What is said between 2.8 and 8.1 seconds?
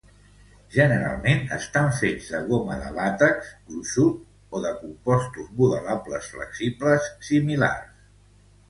de làtex gruixut o de compostos modelables flexibles similars.